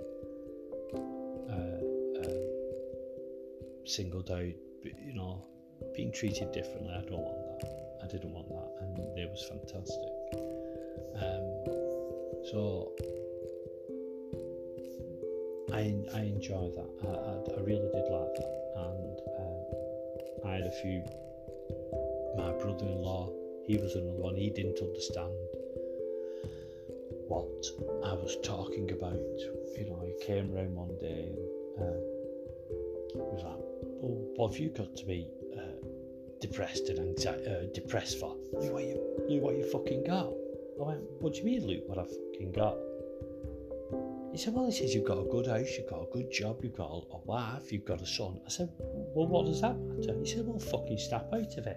uh, 1.50 1.80
uh, 2.20 3.84
singled 3.84 4.30
out 4.30 4.44
you 4.44 5.14
know 5.14 5.44
being 5.94 6.12
treated 6.12 6.52
differently 6.52 6.92
I 6.92 7.02
don't 7.02 7.20
want 7.20 7.60
that 7.60 7.70
I 8.02 8.06
didn't 8.06 8.32
want 8.32 8.48
that 8.48 8.70
and 8.80 9.18
it 9.18 9.30
was 9.30 9.44
fantastic 9.44 10.12
um, 11.16 11.44
so 12.50 12.92
I, 15.72 15.94
I 16.14 16.20
enjoy 16.20 16.70
that. 16.76 16.90
I, 17.02 17.08
I, 17.08 17.58
I, 17.58 17.62
really 17.62 17.88
did 17.90 18.06
like 18.10 18.34
that, 18.36 18.52
and 18.76 19.18
um, 19.40 20.50
I 20.50 20.54
had 20.56 20.66
a 20.66 20.70
few. 20.82 21.02
My 22.36 22.52
brother-in-law, 22.52 23.30
he 23.66 23.78
was 23.78 23.94
another 23.94 24.20
one. 24.20 24.36
He 24.36 24.50
didn't 24.50 24.78
understand 24.80 25.32
what 27.28 27.48
I 28.04 28.12
was 28.14 28.36
talking 28.44 28.90
about. 28.92 29.14
You 29.76 29.86
know, 29.88 30.02
he 30.04 30.14
came 30.24 30.52
round 30.52 30.74
one 30.74 30.96
day 30.98 31.32
and 31.78 31.88
um, 31.88 32.02
he 33.12 33.18
was 33.18 33.42
like, 33.44 33.64
"Well, 34.00 34.32
what 34.36 34.52
have 34.52 34.60
you 34.60 34.70
got 34.70 34.94
to 34.96 35.06
be 35.06 35.26
uh, 35.40 35.41
depressed 36.42 36.90
and 36.90 36.98
anxiety, 36.98 37.46
uh, 37.46 37.72
depressed 37.72 38.20
for? 38.20 38.36
Look 38.52 38.72
what 38.74 38.84
you, 38.84 39.40
what 39.40 39.56
you 39.56 39.64
fucking 39.70 40.04
got." 40.04 40.28
I 40.80 40.84
went, 40.84 41.00
"What 41.20 41.32
do 41.32 41.38
you 41.38 41.44
mean, 41.46 41.66
Luke? 41.66 41.84
What 41.86 41.98
I 41.98 42.04
fucking 42.04 42.52
got?" 42.52 42.76
He 44.32 44.38
said, 44.38 44.54
Well, 44.54 44.64
he 44.64 44.72
says, 44.72 44.94
You've 44.94 45.04
got 45.04 45.18
a 45.18 45.24
good 45.24 45.46
house, 45.46 45.68
you've 45.76 45.90
got 45.90 46.08
a 46.08 46.10
good 46.10 46.32
job, 46.32 46.64
you've 46.64 46.74
got 46.74 46.90
a 46.90 47.18
wife, 47.18 47.70
you've 47.70 47.84
got 47.84 48.00
a 48.00 48.06
son. 48.06 48.40
I 48.46 48.48
said, 48.48 48.70
Well, 48.78 49.26
what 49.26 49.44
does 49.44 49.60
that 49.60 49.78
matter? 49.78 50.18
He 50.18 50.26
said, 50.26 50.46
Well, 50.46 50.58
fucking 50.58 50.98
step 50.98 51.28
out 51.34 51.58
of 51.58 51.66
it. 51.66 51.76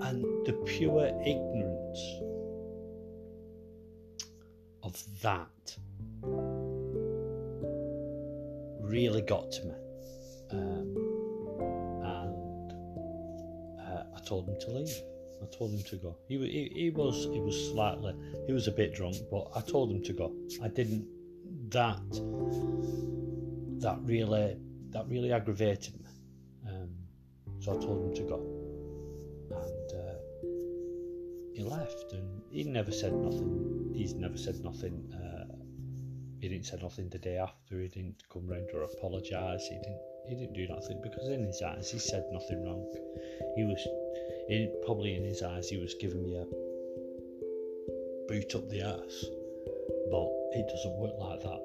And 0.00 0.22
the 0.46 0.52
pure 0.64 1.06
ignorance 1.24 2.00
of 4.84 5.02
that 5.22 5.76
really 8.80 9.22
got 9.22 9.50
to 9.50 9.64
me. 9.64 9.74
Um, 10.50 11.13
told 14.24 14.48
him 14.48 14.58
to 14.60 14.70
leave. 14.70 14.96
I 15.42 15.46
told 15.56 15.72
him 15.72 15.82
to 15.82 15.96
go. 15.96 16.16
He, 16.28 16.38
he, 16.38 16.72
he 16.74 16.90
was 16.90 17.28
he 17.32 17.40
was 17.40 17.70
slightly 17.70 18.14
he 18.46 18.52
was 18.52 18.68
a 18.68 18.72
bit 18.72 18.94
drunk, 18.94 19.16
but 19.30 19.48
I 19.54 19.60
told 19.60 19.90
him 19.90 20.02
to 20.04 20.12
go. 20.12 20.34
I 20.62 20.68
didn't 20.68 21.06
that 21.70 22.00
that 23.80 23.98
really 24.02 24.56
that 24.90 25.06
really 25.08 25.32
aggravated 25.32 25.94
me. 26.00 26.10
Um, 26.68 26.90
so 27.60 27.72
I 27.72 27.82
told 27.82 28.08
him 28.08 28.14
to 28.14 28.22
go, 28.22 28.38
and 29.50 30.00
uh, 30.00 30.14
he 31.54 31.62
left. 31.62 32.12
And 32.12 32.42
he 32.50 32.64
never 32.64 32.92
said 32.92 33.12
nothing. 33.12 33.92
He's 33.94 34.14
never 34.14 34.38
said 34.38 34.60
nothing. 34.62 35.12
Uh, 35.12 35.56
he 36.40 36.48
didn't 36.48 36.66
say 36.66 36.78
nothing 36.80 37.08
the 37.08 37.18
day 37.18 37.36
after. 37.38 37.80
He 37.80 37.88
didn't 37.88 38.22
come 38.32 38.46
round 38.46 38.68
or 38.72 38.82
apologise. 38.82 39.66
He 39.68 39.76
didn't. 39.76 40.00
He 40.28 40.34
didn't 40.36 40.54
do 40.54 40.66
nothing 40.68 41.00
because 41.02 41.28
in 41.28 41.44
his 41.44 41.60
eyes 41.60 41.90
he 41.90 41.98
said 41.98 42.24
nothing 42.32 42.64
wrong. 42.64 42.86
He 43.56 43.64
was 43.64 43.86
it, 44.48 44.82
probably 44.84 45.16
in 45.16 45.24
his 45.24 45.42
eyes, 45.42 45.68
he 45.68 45.78
was 45.78 45.94
giving 45.94 46.22
me 46.22 46.36
a 46.36 46.44
boot 48.28 48.54
up 48.54 48.68
the 48.68 48.82
ass, 48.82 49.24
but 50.10 50.28
it 50.52 50.68
doesn't 50.68 50.98
work 50.98 51.14
like 51.18 51.42
that. 51.42 51.60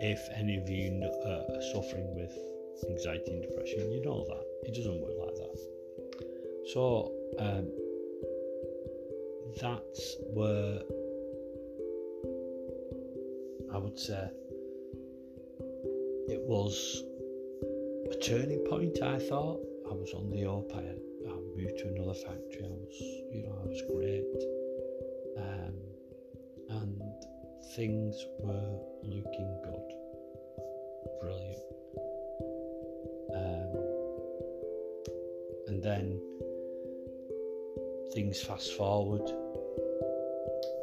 If 0.00 0.20
any 0.36 0.56
of 0.56 0.68
you 0.68 1.02
uh, 1.24 1.54
are 1.54 1.62
suffering 1.72 2.14
with 2.14 2.36
anxiety 2.88 3.32
and 3.32 3.42
depression, 3.42 3.90
you 3.92 4.02
know 4.02 4.24
that 4.28 4.44
it 4.68 4.74
doesn't 4.74 5.00
work 5.00 5.14
like 5.18 5.34
that. 5.36 5.58
So 6.72 7.12
um, 7.38 7.70
that's 9.60 10.16
where 10.32 10.80
I 13.72 13.78
would 13.78 13.98
say 13.98 14.28
it 16.28 16.40
was 16.42 17.02
a 18.10 18.16
turning 18.16 18.64
point. 18.68 19.02
I 19.02 19.18
thought 19.18 19.60
I 19.90 19.94
was 19.94 20.12
on 20.14 20.30
the 20.30 20.48
up. 20.48 20.72
I 20.74 20.82
moved 21.56 21.78
to 21.78 21.88
another 21.88 22.14
factory. 22.14 22.64
I 22.64 22.68
was, 22.68 23.00
you 23.32 23.42
know, 23.44 23.58
I 23.62 23.66
was 23.66 23.82
great, 23.90 24.24
um, 25.38 25.74
and 26.70 27.02
things 27.76 28.26
were 28.40 28.78
looking 29.02 29.60
good, 29.64 29.88
brilliant. 31.20 31.58
Um, 33.34 33.70
and 35.68 35.82
then 35.82 36.20
things 38.12 38.42
fast 38.42 38.72
forward 38.74 39.22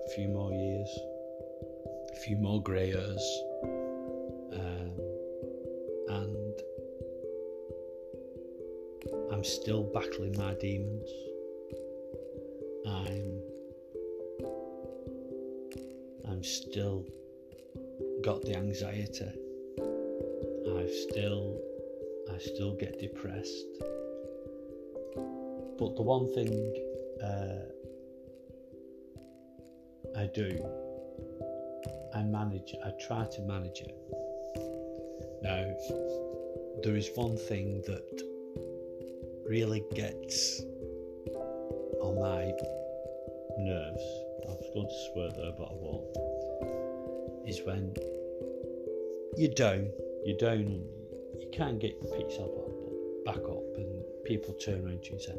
a 0.06 0.10
few 0.16 0.28
more 0.28 0.52
years, 0.52 1.00
a 2.12 2.16
few 2.18 2.38
more 2.38 2.62
grey 2.62 2.92
hairs. 2.92 3.44
I'm 9.42 9.46
still 9.46 9.82
battling 9.92 10.38
my 10.38 10.54
demons. 10.54 11.10
I'm 12.88 13.42
I'm 16.30 16.44
still 16.44 17.08
got 18.24 18.44
the 18.44 18.56
anxiety. 18.56 19.32
I've 20.78 20.94
still 20.94 21.60
I 22.32 22.38
still 22.38 22.76
get 22.76 23.00
depressed. 23.00 23.66
But 25.16 25.96
the 25.96 26.04
one 26.04 26.32
thing 26.36 26.54
uh, 27.24 27.64
I 30.20 30.30
do, 30.36 30.52
I 32.14 32.22
manage. 32.22 32.76
I 32.86 32.92
try 33.08 33.26
to 33.26 33.42
manage 33.42 33.82
it. 33.82 33.98
Now, 35.42 35.66
there 36.84 36.96
is 36.96 37.10
one 37.16 37.38
thing 37.38 37.82
that 37.88 38.31
really 39.52 39.84
gets 39.94 40.62
on 42.00 42.18
my 42.22 42.54
nerves, 43.58 44.04
I 44.48 44.54
was 44.54 44.70
going 44.74 44.88
to 44.88 44.96
swear 45.12 45.30
there, 45.36 45.52
but 45.58 45.66
I 45.66 45.74
won't, 45.74 46.16
is 47.46 47.60
when 47.66 47.94
you're 49.36 49.54
down, 49.54 49.92
you're 50.24 50.38
down, 50.38 50.54
and 50.54 50.88
you 51.38 51.50
can't 51.52 51.80
get 51.82 52.02
yourself 52.02 52.50
up, 52.60 53.26
back 53.26 53.44
up, 53.44 53.76
and 53.76 54.02
people 54.24 54.54
turn 54.54 54.86
around 54.86 55.04
to 55.04 55.10
you 55.10 55.16
and 55.16 55.22
say, 55.22 55.38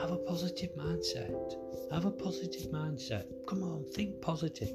have 0.00 0.12
a 0.12 0.18
positive 0.18 0.70
mindset. 0.76 1.56
Have 1.90 2.04
a 2.04 2.12
positive 2.12 2.70
mindset. 2.70 3.24
Come 3.48 3.64
on, 3.64 3.84
think 3.92 4.20
positive. 4.22 4.70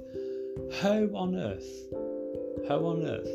How 0.82 1.08
on 1.15 1.38
earth, 1.38 1.88
how 2.67 2.86
on 2.86 3.06
earth 3.06 3.32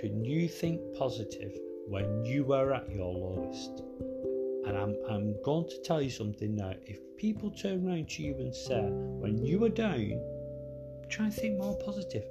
can 0.00 0.24
you 0.24 0.48
think 0.48 0.80
positive 0.96 1.52
when 1.88 2.24
you 2.24 2.54
are 2.54 2.72
at 2.72 2.90
your 2.90 3.12
lowest? 3.12 3.82
And 4.66 4.76
I'm, 4.78 4.96
I'm 5.08 5.42
going 5.42 5.68
to 5.68 5.82
tell 5.82 6.00
you 6.00 6.10
something 6.10 6.54
now. 6.54 6.74
If 6.84 6.98
people 7.16 7.50
turn 7.50 7.86
around 7.86 8.08
to 8.10 8.22
you 8.22 8.34
and 8.38 8.54
say, 8.54 8.80
when 8.80 9.44
you 9.44 9.64
are 9.64 9.68
down, 9.68 10.20
try 11.10 11.26
and 11.26 11.34
think 11.34 11.58
more 11.58 11.76
positive. 11.78 12.24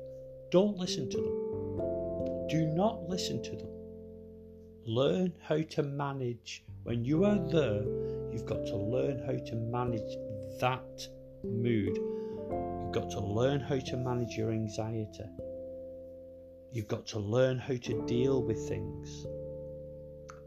Don't 0.50 0.78
listen 0.78 1.10
to 1.10 1.17
them. 1.17 2.48
Do 2.50 2.65
not 2.74 3.10
listen 3.10 3.44
to 3.44 3.52
them. 3.52 3.70
Learn 4.86 5.34
how 5.41 5.62
to 5.62 5.84
manage. 5.84 6.63
When 6.84 7.06
you 7.06 7.26
are 7.26 7.38
there, 7.38 7.84
you've 8.32 8.46
got 8.46 8.65
to 8.67 8.76
learn 8.76 9.20
how 9.20 9.34
to 9.34 9.56
manage 9.56 10.15
that 10.60 11.08
mood. 11.44 11.96
You've 11.96 12.94
got 12.94 13.12
to 13.12 13.20
learn 13.20 13.60
how 13.60 13.80
to 13.80 13.98
manage 13.98 14.38
your 14.38 14.52
anxiety. 14.52 15.26
You've 16.74 16.88
got 16.88 17.06
to 17.08 17.20
learn 17.20 17.60
how 17.60 17.76
to 17.76 18.06
deal 18.06 18.41
with 18.41 18.67
things 18.67 19.26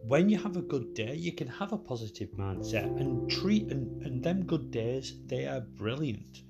when 0.06 0.28
you 0.28 0.36
have 0.36 0.56
a 0.56 0.62
good 0.62 0.92
day, 0.94 1.14
you 1.14 1.32
can 1.32 1.48
have 1.48 1.72
a 1.72 1.78
positive 1.78 2.28
mindset 2.32 3.00
and 3.00 3.30
treat 3.30 3.70
and, 3.70 4.02
and 4.02 4.22
them 4.22 4.44
good 4.44 4.70
days, 4.70 5.14
they 5.26 5.46
are 5.46 5.60
brilliant. 5.60 6.42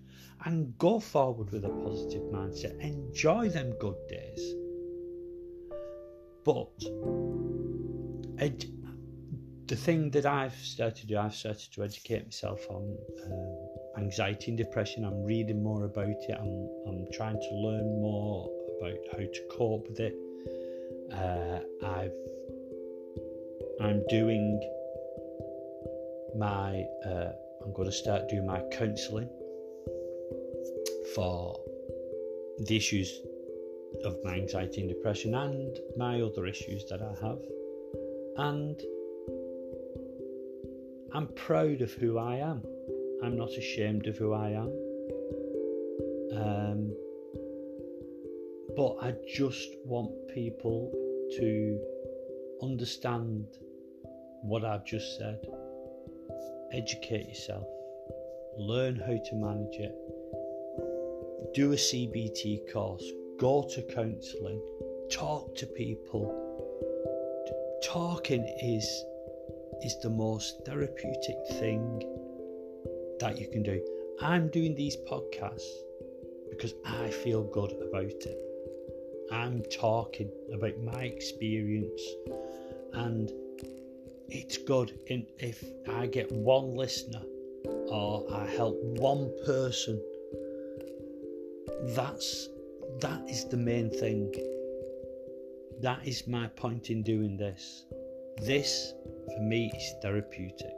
And 0.44 0.76
go 0.76 0.98
forward 0.98 1.50
with 1.52 1.64
a 1.64 1.68
positive 1.68 2.22
mindset. 2.32 2.78
Enjoy 2.80 3.48
them 3.48 3.72
good 3.78 3.96
days. 4.08 4.54
But 6.44 6.72
ed- 8.38 8.66
the 9.66 9.76
thing 9.76 10.10
that 10.10 10.26
I've 10.26 10.54
started 10.56 10.96
to 10.96 11.06
do, 11.06 11.16
I've 11.16 11.34
started 11.34 11.72
to 11.72 11.84
educate 11.84 12.24
myself 12.24 12.66
on 12.68 12.96
um, 13.26 14.02
anxiety 14.04 14.50
and 14.50 14.58
depression. 14.58 15.04
I'm 15.04 15.22
reading 15.22 15.62
more 15.62 15.84
about 15.84 16.08
it. 16.08 16.36
I'm, 16.38 16.68
I'm 16.86 17.06
trying 17.12 17.40
to 17.40 17.54
learn 17.54 18.00
more 18.02 18.50
about 18.78 18.98
how 19.12 19.18
to 19.18 19.48
cope 19.50 19.88
with 19.88 20.00
it. 20.00 20.14
Uh, 21.12 21.60
I've 21.86 22.12
I'm 23.80 24.04
doing 24.08 24.60
my 26.36 26.84
uh, 27.06 27.32
I'm 27.62 27.72
going 27.72 27.88
to 27.88 27.96
start 27.96 28.28
doing 28.28 28.46
my 28.46 28.62
counselling 28.72 29.28
for 31.14 31.58
the 32.66 32.76
issues 32.76 33.20
of 34.04 34.16
my 34.24 34.34
anxiety 34.34 34.80
and 34.80 34.90
depression 34.90 35.34
and 35.34 35.78
my 35.96 36.20
other 36.20 36.46
issues 36.46 36.84
that 36.90 37.00
I 37.00 37.26
have. 37.26 37.38
And 38.36 38.80
I'm 41.12 41.28
proud 41.28 41.80
of 41.80 41.92
who 41.92 42.18
I 42.18 42.36
am. 42.36 42.62
I'm 43.22 43.36
not 43.36 43.50
ashamed 43.56 44.06
of 44.06 44.16
who 44.16 44.32
I 44.32 44.50
am. 44.50 44.72
Um, 46.36 46.96
but 48.76 48.96
I 49.00 49.14
just 49.32 49.76
want 49.84 50.10
people 50.34 50.90
to 51.38 51.78
understand 52.62 53.46
what 54.42 54.64
I've 54.64 54.84
just 54.84 55.18
said. 55.18 55.40
Educate 56.72 57.28
yourself, 57.28 57.66
learn 58.58 58.96
how 58.96 59.16
to 59.16 59.34
manage 59.34 59.76
it, 59.76 59.94
do 61.54 61.72
a 61.72 61.76
CBT 61.76 62.72
course, 62.72 63.04
go 63.38 63.62
to 63.74 63.82
counselling, 63.82 64.60
talk 65.10 65.54
to 65.56 65.66
people. 65.66 66.40
Talking 67.82 68.44
is 68.62 68.84
is 69.82 70.00
the 70.00 70.10
most 70.10 70.64
therapeutic 70.64 71.36
thing 71.60 72.02
that 73.20 73.38
you 73.38 73.48
can 73.48 73.62
do. 73.62 73.84
I'm 74.20 74.48
doing 74.48 74.74
these 74.74 74.96
podcasts 74.96 75.70
because 76.50 76.74
I 76.86 77.10
feel 77.10 77.44
good 77.44 77.72
about 77.72 78.04
it. 78.04 78.43
I'm 79.32 79.62
talking 79.64 80.30
about 80.52 80.78
my 80.82 81.04
experience. 81.04 82.02
And 82.92 83.30
it's 84.28 84.56
good 84.58 84.98
if 85.08 85.64
I 85.88 86.06
get 86.06 86.30
one 86.32 86.74
listener 86.76 87.22
or 87.64 88.26
I 88.32 88.46
help 88.46 88.76
one 88.82 89.32
person 89.44 90.00
that's 91.94 92.48
that 93.00 93.28
is 93.28 93.44
the 93.48 93.56
main 93.56 93.90
thing. 93.90 94.32
That 95.80 96.06
is 96.06 96.26
my 96.26 96.46
point 96.48 96.90
in 96.90 97.02
doing 97.02 97.36
this. 97.36 97.84
This 98.38 98.94
for 99.26 99.42
me 99.42 99.70
is 99.74 99.94
therapeutic. 100.00 100.74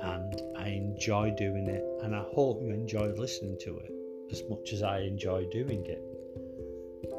And 0.00 0.40
I 0.56 0.68
enjoy 0.68 1.34
doing 1.36 1.66
it. 1.68 1.84
And 2.02 2.14
I 2.14 2.22
hope 2.34 2.62
you 2.62 2.70
enjoy 2.70 3.12
listening 3.12 3.58
to 3.62 3.78
it 3.78 3.90
as 4.30 4.42
much 4.48 4.72
as 4.72 4.82
I 4.82 5.00
enjoy 5.00 5.46
doing 5.50 5.86
it 5.86 6.02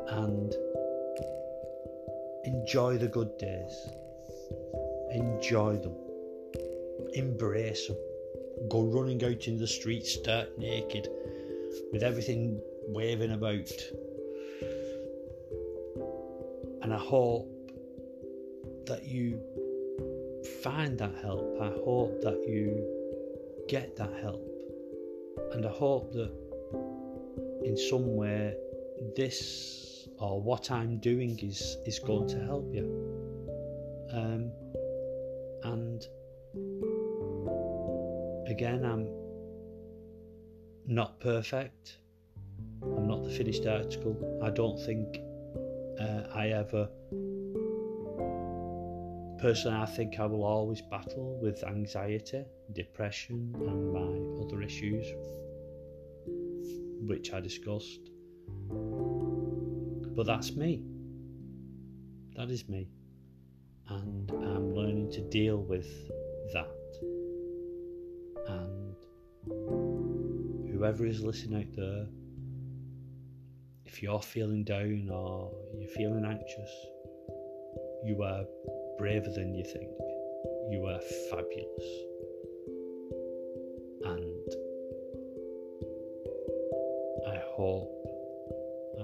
and 0.10 0.56
enjoy 2.46 2.98
the 2.98 3.08
good 3.08 3.38
days 3.38 3.89
enjoy 5.12 5.76
them 5.78 5.96
embrace 7.13 7.88
them 7.88 7.98
go 8.70 8.84
running 8.84 9.24
out 9.24 9.48
in 9.48 9.58
the 9.58 9.68
street 9.68 10.06
start 10.06 10.58
naked 10.58 11.08
with 11.91 12.04
everything 12.04 12.60
waving 12.88 13.32
about 13.32 13.72
and 16.86 16.94
I 16.94 17.00
hope 17.00 17.50
that 18.86 19.04
you 19.06 19.41
find 20.62 20.98
that 21.00 21.15
help. 21.22 21.58
I 21.62 21.70
hope 21.84 22.22
that 22.22 22.44
you 22.48 22.86
get 23.68 23.96
that 23.98 24.13
help. 24.22 24.48
And 25.54 25.65
I 25.65 25.70
hope 25.70 26.12
that 26.13 26.32
in 27.63 27.78
some 27.78 28.15
way 28.15 28.56
this 29.15 29.95
or 30.19 30.41
what 30.41 30.71
I'm 30.71 30.97
doing 30.99 31.38
is, 31.39 31.78
is 31.86 31.99
going 31.99 32.28
to 32.30 32.39
help 32.43 32.73
you. 32.73 32.86
Um, 34.12 34.51
and 35.63 36.08
again, 38.47 38.86
I'm 38.86 39.10
not 40.88 41.19
perfect. 41.19 41.97
I'm 42.82 43.08
not 43.08 43.23
the 43.23 43.30
finished 43.30 43.65
article. 43.65 44.39
I 44.43 44.49
don't 44.49 44.80
think 44.80 45.19
uh, 45.99 46.23
I 46.34 46.49
ever 46.49 46.89
Personally, 49.45 49.78
I 49.78 49.86
think 49.86 50.19
I 50.19 50.25
will 50.25 50.43
always 50.43 50.82
battle 50.82 51.38
with 51.41 51.63
anxiety, 51.65 52.45
depression, 52.71 53.54
and 53.60 53.93
my 53.93 54.43
other 54.43 54.62
issues, 54.62 55.06
which 57.08 57.34
I 57.34 57.41
discussed. 57.41 58.10
But 60.15 60.25
that's 60.28 60.56
me. 60.56 60.82
That 62.38 62.49
is 62.49 62.69
me. 62.69 62.88
And 63.89 64.32
I'm 64.32 64.73
learning 64.73 65.12
to 65.12 65.21
deal 65.21 65.58
with 65.58 65.88
that. 66.54 66.69
And 68.47 68.95
whoever 70.71 71.06
is 71.06 71.21
listening 71.21 71.60
out 71.62 71.75
there, 71.75 72.08
if 73.86 74.01
you're 74.01 74.21
feeling 74.21 74.63
down 74.63 75.10
or 75.12 75.51
you're 75.78 75.89
feeling 75.89 76.25
anxious, 76.25 76.71
you 78.06 78.21
are 78.23 78.45
braver 78.97 79.30
than 79.30 79.54
you 79.54 79.63
think. 79.63 79.89
You 80.71 80.86
are 80.86 80.99
fabulous. 81.30 81.88
And 84.06 84.47
I 87.28 87.41
hope, 87.56 87.91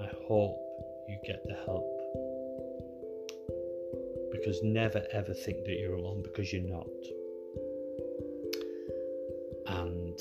I 0.00 0.08
hope 0.26 0.61
get 1.24 1.42
the 1.46 1.54
help. 1.64 1.86
Because 4.32 4.62
never 4.62 5.04
ever 5.12 5.34
think 5.34 5.64
that 5.64 5.78
you're 5.78 5.94
alone 5.94 6.22
because 6.22 6.52
you're 6.52 6.62
not. 6.62 6.88
And 9.66 10.18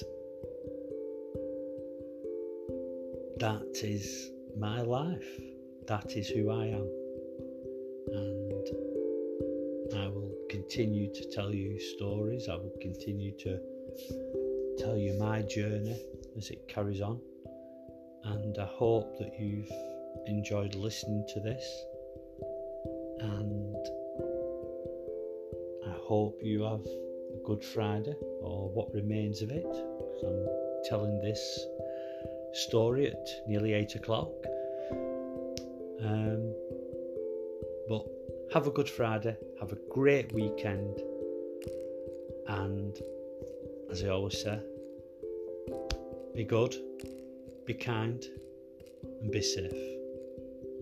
that 3.40 3.84
is 3.84 4.32
my 4.58 4.82
life. 4.82 5.42
That 5.88 6.16
is 6.16 6.28
who 6.30 6.52
I 6.52 6.66
am. 6.68 6.88
And 8.14 8.68
I 9.98 10.08
will 10.08 10.32
continue 10.50 11.12
to 11.14 11.30
tell 11.32 11.54
you 11.54 11.80
stories. 11.80 12.48
I 12.48 12.56
will 12.56 12.76
continue 12.82 13.32
to 13.40 13.60
tell 14.78 14.98
you 14.98 15.18
my 15.20 15.42
journey 15.42 16.00
as 16.38 16.50
it 16.52 16.68
carries 16.68 17.02
on. 17.02 17.20
And 18.24 18.58
I 18.60 18.66
hope 18.66 19.18
that 19.18 19.40
you've 19.40 19.72
enjoyed 20.28 20.76
listening 20.76 21.26
to 21.34 21.40
this. 21.40 21.86
And 23.20 23.76
I 25.88 25.94
hope 26.08 26.40
you 26.42 26.64
have 26.64 26.86
a 26.86 27.46
good 27.46 27.64
Friday 27.64 28.16
or 28.42 28.70
what 28.70 28.94
remains 28.94 29.42
of 29.42 29.52
it. 29.52 29.66
I'm 30.24 30.48
telling 30.90 31.20
this 31.22 31.66
story 32.54 33.08
at 33.08 33.30
nearly 33.48 33.74
eight 33.74 33.96
o'clock. 33.96 34.32
Um, 36.02 36.54
but 37.88 38.06
have 38.54 38.68
a 38.68 38.72
good 38.72 38.90
Friday, 38.90 39.38
have 39.60 39.72
a 39.72 39.78
great 39.90 40.34
weekend, 40.34 41.00
and 42.48 43.00
as 43.92 44.04
I 44.04 44.10
always 44.10 44.42
say, 44.42 44.60
be 46.36 46.44
good, 46.44 46.76
be 47.66 47.74
kind, 47.74 48.26
and 49.22 49.32
be 49.32 49.42
safe. 49.42 50.01